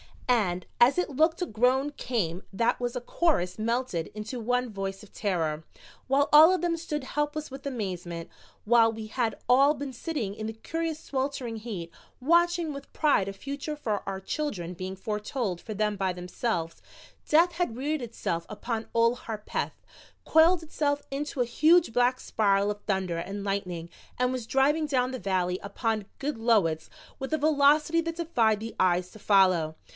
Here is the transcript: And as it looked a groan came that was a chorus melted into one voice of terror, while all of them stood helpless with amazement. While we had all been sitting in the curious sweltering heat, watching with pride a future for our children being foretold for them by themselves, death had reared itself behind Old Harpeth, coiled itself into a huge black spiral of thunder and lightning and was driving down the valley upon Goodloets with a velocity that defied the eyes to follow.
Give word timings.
And 0.27 0.65
as 0.79 0.97
it 0.97 1.09
looked 1.11 1.41
a 1.41 1.45
groan 1.45 1.91
came 1.91 2.41
that 2.53 2.79
was 2.79 2.95
a 2.95 3.01
chorus 3.01 3.59
melted 3.59 4.07
into 4.15 4.39
one 4.39 4.71
voice 4.71 5.03
of 5.03 5.11
terror, 5.11 5.63
while 6.07 6.29
all 6.33 6.53
of 6.53 6.61
them 6.61 6.77
stood 6.77 7.03
helpless 7.03 7.51
with 7.51 7.67
amazement. 7.67 8.29
While 8.63 8.93
we 8.93 9.07
had 9.07 9.35
all 9.49 9.73
been 9.73 9.93
sitting 9.93 10.33
in 10.33 10.47
the 10.47 10.53
curious 10.53 10.99
sweltering 10.99 11.57
heat, 11.57 11.91
watching 12.21 12.73
with 12.73 12.91
pride 12.93 13.27
a 13.27 13.33
future 13.33 13.75
for 13.75 14.01
our 14.07 14.19
children 14.21 14.73
being 14.73 14.95
foretold 14.95 15.61
for 15.61 15.73
them 15.75 15.97
by 15.97 16.13
themselves, 16.13 16.81
death 17.27 17.51
had 17.51 17.75
reared 17.77 18.01
itself 18.01 18.47
behind 18.47 18.87
Old 18.95 19.19
Harpeth, 19.19 19.83
coiled 20.25 20.63
itself 20.63 21.03
into 21.11 21.41
a 21.41 21.45
huge 21.45 21.93
black 21.93 22.19
spiral 22.21 22.71
of 22.71 22.81
thunder 22.87 23.17
and 23.17 23.43
lightning 23.43 23.89
and 24.17 24.31
was 24.31 24.47
driving 24.47 24.87
down 24.87 25.11
the 25.11 25.19
valley 25.19 25.59
upon 25.61 26.05
Goodloets 26.19 26.89
with 27.19 27.33
a 27.33 27.37
velocity 27.37 28.01
that 28.01 28.15
defied 28.15 28.61
the 28.61 28.73
eyes 28.79 29.11
to 29.11 29.19
follow. 29.19 29.75